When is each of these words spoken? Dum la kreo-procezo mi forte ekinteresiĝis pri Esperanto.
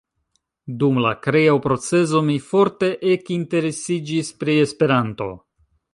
Dum 0.83 0.95
la 1.05 1.11
kreo-procezo 1.25 2.21
mi 2.31 2.39
forte 2.47 2.91
ekinteresiĝis 3.13 4.33
pri 4.41 4.57
Esperanto. 4.67 5.33